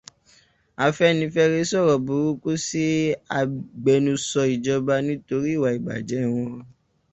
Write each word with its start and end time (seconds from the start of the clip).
Afenifere 0.85 1.59
sọ̀rọ̀ 1.71 1.93
àbùkù 1.99 2.51
sí 2.67 2.85
agbẹnusọ 3.37 4.41
ìjọba 4.53 4.95
nítorí 5.07 5.49
ìwà 5.57 5.69
ìbàjẹ́ 5.77 6.29
wọn 6.33 6.53